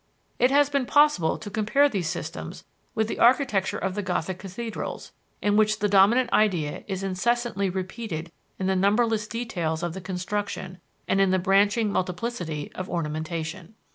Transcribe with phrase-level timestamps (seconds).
[0.39, 2.63] It has been possible to compare these systems
[2.95, 5.11] with the architecture of the Gothic cathedrals,
[5.43, 10.79] in which the dominant idea is incessantly repeated in the numberless details of the construction,
[11.07, 13.75] and in the branching multiplicity of ornamentation.